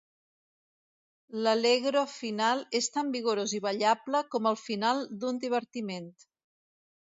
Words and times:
L'Allegro 1.47 2.03
final 2.15 2.65
és 2.81 2.89
tan 2.97 3.13
vigorós 3.17 3.55
i 3.61 3.61
ballable 3.69 4.25
com 4.35 4.51
el 4.55 4.61
final 4.67 5.07
d'un 5.23 5.43
divertiment. 5.49 6.13